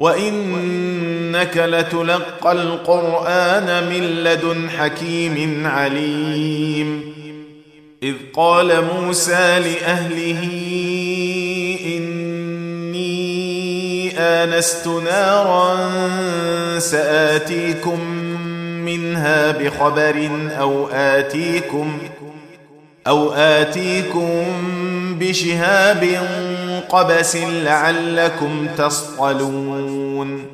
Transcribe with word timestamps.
وانك 0.00 1.56
لتلقى 1.56 2.52
القران 2.52 3.88
من 3.90 4.02
لدن 4.24 4.70
حكيم 4.70 5.66
عليم. 5.66 7.14
اذ 8.02 8.14
قال 8.34 8.84
موسى 8.84 9.58
لاهله 9.58 10.48
اني 11.86 13.10
انست 14.18 14.86
نارا 14.86 15.88
ساتيكم 16.78 18.00
منها 18.84 19.52
بخبر 19.52 20.30
أو 20.60 20.88
اتيكم 20.88 21.98
أو 23.06 23.32
آتيكم 23.32 24.44
بشهاب 25.20 26.04
قبس 26.88 27.36
لعلكم 27.36 28.68
تصطلون. 28.78 30.46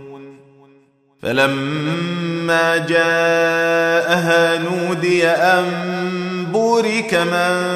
فلما 1.22 2.77
جاءها 2.77 4.58
نودي 4.58 5.27
أن 5.28 5.66
بورك 6.53 7.14
من 7.14 7.66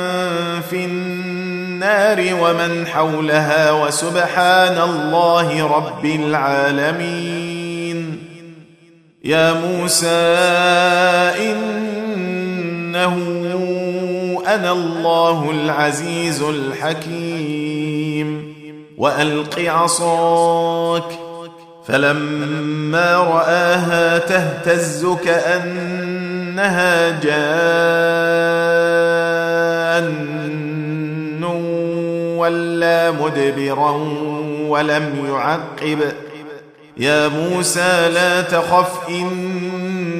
في 0.71 0.85
النار 0.85 2.35
ومن 2.41 2.87
حولها 2.87 3.73
وسبحان 3.73 4.79
الله 4.91 5.67
رب 5.77 6.05
العالمين. 6.05 7.51
يا 9.25 9.53
موسى 9.53 10.07
إنه 11.51 13.17
أنا 14.55 14.73
الله 14.73 15.51
العزيز 15.51 16.43
الحكيم. 16.43 18.55
وألق 18.99 19.61
عصاك. 19.61 21.05
فلما 21.87 23.17
رآها 23.17 24.19
تهتز 24.19 25.07
كأنها 25.25 27.21
جان 27.21 28.71
ولا 32.37 33.11
مدبرا 33.11 33.91
ولم 34.69 35.27
يعقب. 35.29 36.13
يا 36.97 37.29
موسى 37.29 38.11
لا 38.15 38.41
تخف 38.41 39.09
اني 39.09 40.20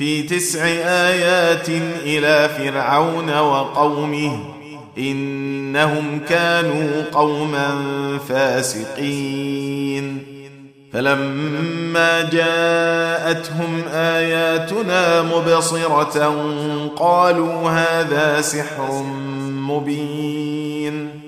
في 0.00 0.22
تسع 0.22 0.64
آيات 0.84 1.68
إلى 2.04 2.48
فرعون 2.48 3.38
وقومه 3.38 4.38
إنهم 4.98 6.20
كانوا 6.28 7.04
قوما 7.12 7.68
فاسقين. 8.28 10.22
فلما 10.92 12.22
جاءتهم 12.22 13.82
آياتنا 13.92 15.22
مبصرة 15.22 16.34
قالوا 16.96 17.70
هذا 17.70 18.40
سحر 18.40 19.02
مبين. 19.68 21.19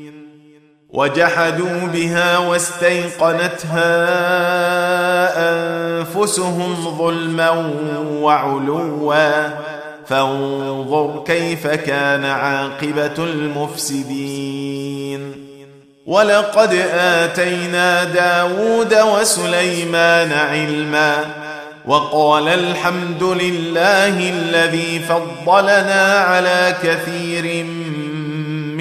وجحدوا 0.93 1.87
بها 1.93 2.39
واستيقنتها 2.39 3.93
أنفسهم 5.51 6.97
ظلما 6.99 7.51
وعلوا. 8.21 9.49
فانظر 10.07 11.23
كيف 11.27 11.67
كان 11.67 12.25
عاقبة 12.25 13.19
المفسدين. 13.19 14.63
ولقد 16.07 16.75
آتينا 16.95 18.05
داود 18.05 18.95
وسليمان 18.95 20.33
علما 20.33 21.25
وقال 21.87 22.49
الحمد 22.49 23.23
لله 23.23 24.31
الذي 24.31 25.01
فضلنا 25.09 26.19
على 26.19 26.75
كثير 26.83 27.65
من 27.65 28.02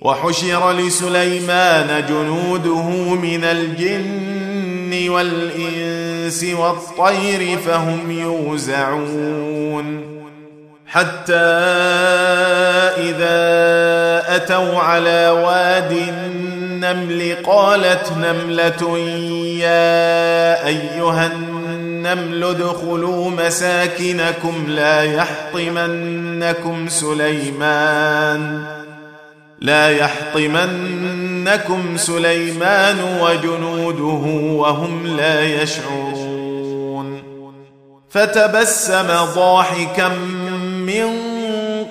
وحشر 0.00 0.72
لسليمان 0.72 2.04
جنوده 2.08 2.88
من 3.14 3.44
الجن 3.44 5.08
والإنس 5.08 6.44
والطير 6.44 7.58
فهم 7.58 8.10
يوزعون. 8.10 10.08
حتى 10.86 11.34
إذا 12.96 13.38
أتوا 14.36 14.78
على 14.78 15.30
واد 15.30 15.92
النمل 15.92 17.36
قالت 17.44 18.12
نملة 18.12 18.98
يا 19.58 20.66
أيها 20.66 21.26
النمل 21.26 22.44
ادخلوا 22.44 23.30
مساكنكم 23.30 24.64
لا 24.68 25.02
يحطمنكم 25.02 26.88
سليمان. 26.88 28.77
لا 29.60 29.90
يحطمنكم 29.90 31.96
سليمان 31.96 32.96
وجنوده 33.20 34.52
وهم 34.54 35.06
لا 35.06 35.62
يشعرون. 35.62 37.22
فتبسم 38.10 39.06
ضاحكا 39.34 40.08
من 40.86 41.08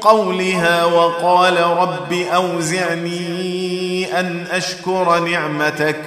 قولها 0.01 0.85
وقال 0.85 1.59
رب 1.59 2.13
أوزعني 2.13 4.19
أن 4.19 4.45
أشكر 4.51 5.19
نعمتك. 5.19 5.97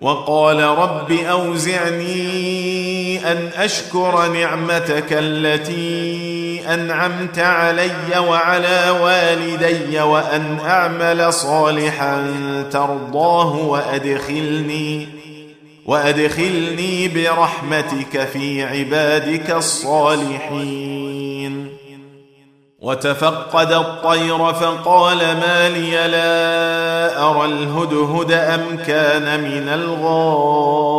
وقال 0.00 0.60
رب 0.60 1.12
أوزعني 1.12 2.18
أن 3.32 3.50
أشكر 3.56 4.26
نعمتك 4.26 5.06
التي 5.10 6.37
أنعمت 6.74 7.38
علي 7.38 8.18
وعلى 8.18 8.90
والدي 9.02 10.00
وأن 10.00 10.58
أعمل 10.66 11.32
صالحا 11.32 12.34
ترضاه 12.72 13.56
وأدخلني 13.56 15.08
وأدخلني 15.86 17.08
برحمتك 17.08 18.24
في 18.24 18.62
عبادك 18.62 19.50
الصالحين. 19.50 20.88
وتفقد 22.80 23.72
الطير 23.72 24.52
فقال 24.52 25.18
ما 25.18 25.68
لي 25.68 25.90
لا 25.90 27.22
أرى 27.30 27.44
الهدهد 27.44 28.32
أم 28.32 28.76
كان 28.86 29.40
من 29.40 29.68
الغائبين. 29.68 30.98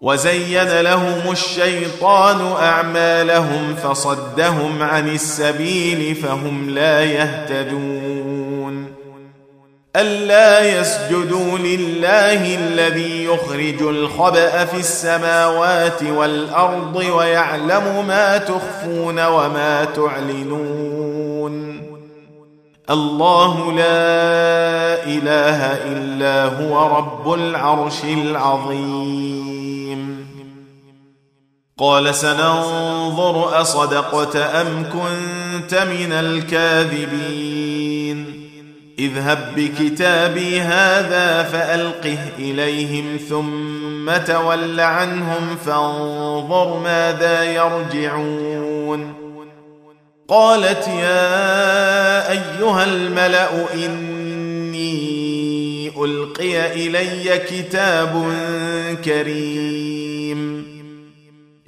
وزين 0.00 0.80
لهم 0.80 1.32
الشيطان 1.32 2.52
أعمالهم 2.62 3.74
فصدهم 3.74 4.82
عن 4.82 5.08
السبيل 5.08 6.14
فهم 6.14 6.70
لا 6.70 7.04
يهتدون 7.04 8.92
ألا 9.96 10.80
يسجدوا 10.80 11.58
لله 11.58 12.54
الذي 12.54 13.24
يخرج 13.24 13.82
الخبأ 13.82 14.64
في 14.64 14.76
السماوات 14.76 16.02
والأرض 16.02 16.96
ويعلم 16.96 18.04
ما 18.08 18.38
تخفون 18.38 19.26
وما 19.26 19.84
تعلنون 19.84 21.80
الله 22.90 23.72
لا 23.72 25.04
إله 25.04 25.72
إلا 25.92 26.44
هو 26.44 26.96
رب 26.96 27.32
العرش 27.32 28.04
العظيم 28.04 29.59
قال 31.80 32.14
سننظر 32.14 33.60
أصدقت 33.60 34.36
أم 34.36 34.84
كنت 34.92 35.74
من 35.74 36.12
الكاذبين. 36.12 37.60
اذهب 38.98 39.52
بكتابي 39.56 40.60
هذا 40.60 41.42
فألقه 41.42 42.18
إليهم 42.38 43.16
ثم 43.28 44.16
تول 44.16 44.80
عنهم 44.80 45.56
فانظر 45.66 46.78
ماذا 46.78 47.44
يرجعون. 47.44 49.14
قالت 50.28 50.88
يا 50.88 52.30
أيها 52.30 52.84
الملأ 52.84 53.74
إني 53.74 55.10
ألقي 56.04 56.72
إلي 56.72 57.38
كتاب 57.38 58.32
كريم. 59.04 60.69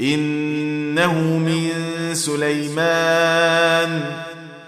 إنه 0.00 1.15
من 1.39 1.71
سليمان 2.15 4.00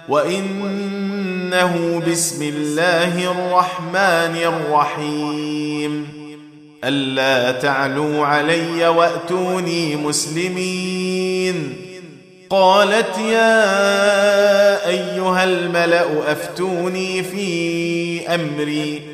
وإنه 0.08 2.02
بسم 2.10 2.42
الله 2.42 3.30
الرحمن 3.30 4.36
الرحيم. 4.36 6.08
ألا 6.84 7.52
تعلوا 7.52 8.26
علي 8.26 8.88
وأتوني 8.88 9.96
مسلمين. 9.96 11.76
قالت 12.50 13.18
يا 13.18 13.68
أيها 14.88 15.44
الملأ 15.44 16.32
أفتوني 16.32 17.22
في 17.22 18.28
أمري. 18.28 19.13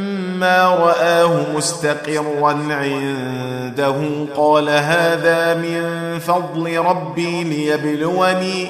راه 0.43 1.45
مستقرا 1.55 2.53
عنده 2.69 3.95
قال 4.35 4.69
هذا 4.69 5.53
من 5.53 6.19
فضل 6.19 6.77
ربي 6.77 7.43
ليبلوني 7.43 8.67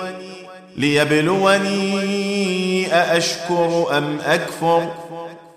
ليبلوني 0.78 2.14
ااشكر 2.94 3.98
ام 3.98 4.18
اكفر 4.26 4.88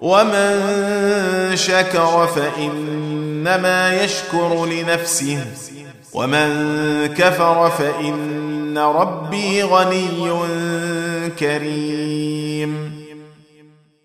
ومن 0.01 0.61
شكر 1.55 2.27
فانما 2.27 4.03
يشكر 4.03 4.67
لنفسه 4.67 5.45
ومن 6.15 6.49
كفر 7.07 7.71
فان 7.71 8.79
ربي 8.79 9.63
غني 9.63 10.31
كريم 11.39 12.94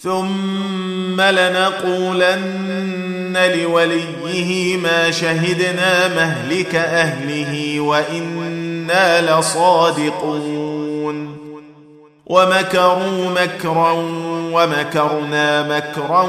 ثم 0.00 1.20
لنقولن 1.20 2.78
لوليه 3.54 4.76
ما 4.76 5.10
شهدنا 5.10 6.08
مهلك 6.08 6.74
أهله 6.74 7.80
وإنا 7.80 9.38
لصادقون. 9.40 11.38
ومكروا 12.26 13.30
مكرا 13.30 13.92
ومكرنا 14.52 15.76
مكرا 15.76 16.22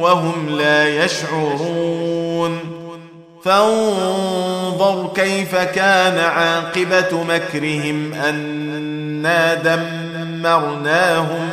وهم 0.00 0.48
لا 0.48 1.04
يشعرون. 1.04 2.60
فانظر 3.44 5.10
كيف 5.14 5.56
كان 5.56 6.18
عاقبة 6.18 7.24
مكرهم 7.24 8.12
أنا 8.14 9.54
دمرناهم 9.54 11.50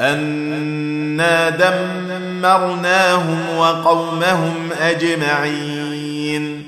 انا 0.00 1.50
دمرناهم 1.50 3.56
وقومهم 3.56 4.54
اجمعين 4.80 6.62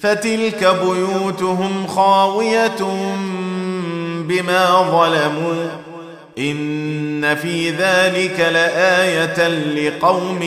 فتلك 0.00 0.76
بيوتهم 0.82 1.86
خاويه 1.86 2.76
بما 4.28 4.82
ظلموا 4.82 5.68
ان 6.38 7.34
في 7.34 7.70
ذلك 7.70 8.40
لايه 8.40 9.48
لقوم 9.48 10.42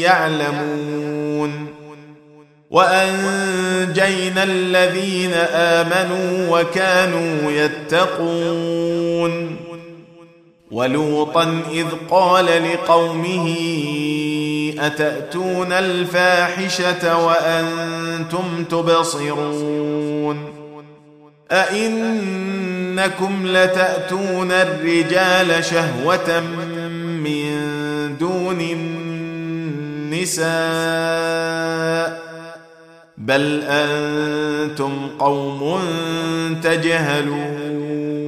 يعلمون 0.00 1.66
وانجينا 2.70 4.42
الذين 4.42 5.32
امنوا 5.52 6.60
وكانوا 6.60 7.52
يتقون 7.52 9.67
ولوطا 10.70 11.62
إذ 11.72 11.86
قال 12.10 12.46
لقومه 12.46 13.56
أتأتون 14.78 15.72
الفاحشة 15.72 17.26
وأنتم 17.26 18.64
تبصرون؟ 18.70 20.54
أئنكم 21.52 23.46
لتأتون 23.46 24.52
الرجال 24.52 25.64
شهوة 25.64 26.40
من 27.24 27.48
دون 28.20 28.60
النساء؟ 30.12 30.48
بل 33.18 33.62
أنتم 33.68 35.08
قوم 35.18 35.80
تجهلون. 36.62 38.27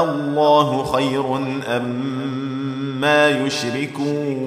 الله 0.00 0.84
خير 0.84 1.36
أم 1.76 1.84
ما 3.00 3.28
يشركون 3.28 4.44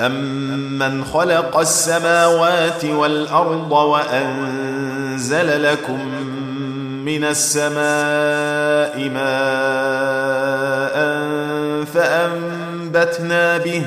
أمن 0.00 1.04
خلق 1.04 1.58
السماوات 1.58 2.84
والأرض 2.84 3.72
وأنزل 3.72 5.62
لكم 5.62 6.08
من 7.04 7.24
السماء 7.24 9.08
ماء 9.08 10.94
فأنبتنا 11.84 13.58
به 13.58 13.86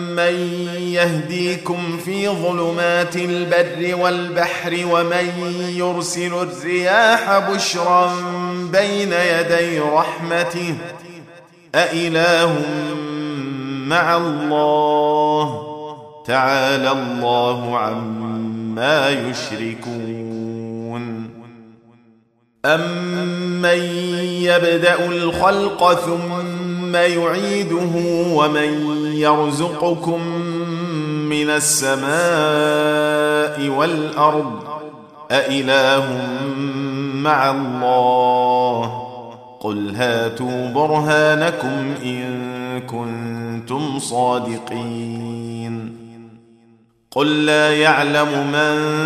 يهديكم 0.19 1.97
في 2.05 2.29
ظلمات 2.29 3.15
البر 3.15 3.95
والبحر 3.95 4.79
ومن 4.91 5.53
يرسل 5.77 6.33
الرياح 6.33 7.39
بشرا 7.51 8.13
بين 8.71 9.13
يدي 9.13 9.79
رحمته 9.79 10.75
أإله 11.75 12.61
مع 13.87 14.17
الله 14.17 15.67
تعالى 16.25 16.91
الله 16.91 17.77
عما 17.77 19.09
يشركون 19.09 20.21
أمن 22.65 23.79
يبدأ 24.43 25.05
الخلق 25.05 25.93
ثم 25.93 26.50
يعيده 26.95 27.91
ومن 28.33 28.95
يرزقكم 29.13 30.27
من 31.29 31.49
السماء 31.49 32.09
والأرض 33.77 34.51
أإله 35.31 36.27
مع 37.13 37.51
الله؟ 37.51 39.07
قل 39.59 39.95
هاتوا 39.95 40.67
برهانكم 40.67 41.93
إن 42.03 42.81
كنتم 42.81 43.99
صادقين. 43.99 45.97
قل 47.11 47.45
لا 47.45 47.77
يعلم 47.77 48.27
من 48.27 48.99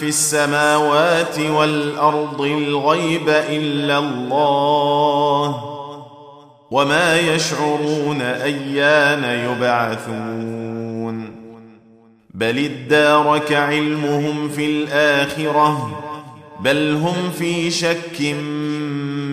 في 0.00 0.08
السماوات 0.08 1.38
والأرض 1.38 2.40
الغيب 2.40 3.28
إلا 3.28 3.98
الله. 3.98 5.71
وما 6.72 7.18
يشعرون 7.18 8.20
أيان 8.20 9.24
يبعثون. 9.24 11.30
بل 12.34 12.58
ادارك 12.58 13.52
علمهم 13.52 14.48
في 14.48 14.66
الآخرة 14.66 16.02
بل 16.60 16.94
هم 16.94 17.30
في 17.38 17.70
شك 17.70 18.20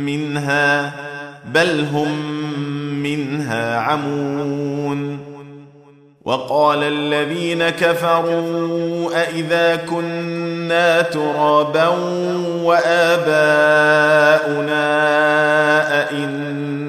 منها 0.06 0.94
بل 1.54 1.86
هم 1.94 2.12
منها 3.04 3.80
عمون. 3.80 5.20
وقال 6.26 6.84
الذين 6.84 7.70
كفروا 7.70 9.22
أإذا 9.22 9.76
كنا 9.76 11.02
ترابا 11.02 11.88
وآباؤنا 12.64 13.40
أئنا 16.02 16.89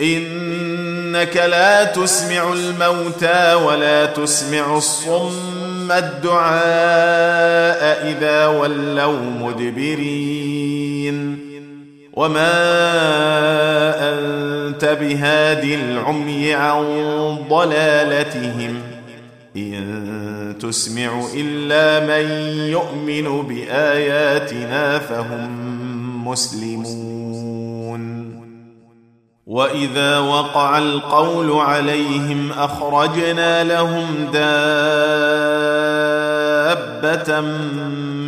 إنك 0.00 1.36
لا 1.36 1.84
تسمع 1.84 2.52
الموتى 2.52 3.54
ولا 3.54 4.06
تسمع 4.06 4.76
الصم 4.76 5.92
الدعاء 5.92 6.60
إذا 8.08 8.46
ولوا 8.46 9.20
مدبرين. 9.40 10.40
وما 12.12 12.52
أنت 14.12 14.84
بهاد 15.00 15.64
العمي 15.64 16.54
عن 16.54 16.84
ضلالتهم. 17.50 18.82
إن 19.56 20.56
تسمع 20.60 21.24
إلا 21.34 22.00
من 22.06 22.30
يؤمن 22.70 23.42
بآياتنا 23.42 24.98
فهم 24.98 25.50
مسلمون. 26.28 27.19
واذا 29.50 30.18
وقع 30.18 30.78
القول 30.78 31.52
عليهم 31.52 32.52
اخرجنا 32.52 33.64
لهم 33.64 34.06
دابه 34.32 34.60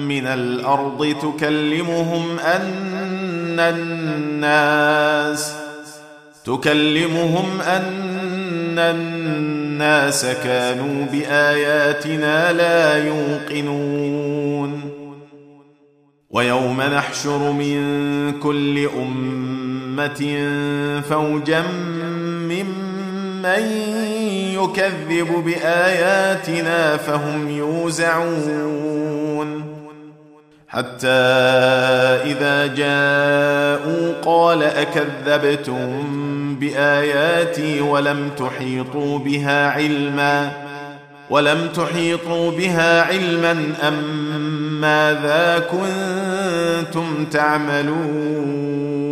من 0.08 0.26
الأرض 0.26 1.14
تكلمهم 1.22 2.38
ان 2.38 3.60
الناس 3.60 5.54
تكلمهم 6.44 7.60
ان 7.60 8.78
الناس 8.78 10.26
كانوا 10.26 11.06
باياتنا 11.06 12.52
لا 12.52 13.06
يوقنون 13.06 14.90
ويوم 16.30 16.82
نحشر 16.82 17.52
من 17.52 18.32
كل 18.40 18.86
امه 18.86 19.61
فوجا 21.00 21.62
ممن 22.50 23.62
يكذب 24.54 25.44
بآياتنا 25.44 26.96
فهم 26.96 27.50
يوزعون. 27.50 29.02
حتى 30.68 31.08
إذا 32.24 32.66
جاءوا 32.66 34.12
قال 34.24 34.62
أكذبتم 34.62 36.02
بآياتي 36.60 37.80
ولم 37.80 38.30
تحيطوا 38.38 39.18
بها 39.18 39.70
علما 39.70 40.52
ولم 41.30 41.68
تحيطوا 41.74 42.50
بها 42.50 43.02
علما 43.02 43.72
أم 43.88 43.94
ماذا 44.80 45.58
كنتم 45.70 47.24
تعملون؟ 47.30 49.11